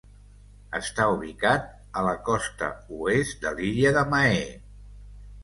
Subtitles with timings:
[0.77, 1.67] Està ubicat
[2.01, 2.71] a la costa
[3.09, 4.43] oest de l'illa de Mahé.